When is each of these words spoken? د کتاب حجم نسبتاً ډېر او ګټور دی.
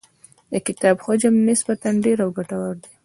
د 0.51 0.53
کتاب 0.67 0.95
حجم 1.05 1.35
نسبتاً 1.49 1.89
ډېر 2.05 2.17
او 2.25 2.29
ګټور 2.37 2.75
دی. 2.83 2.91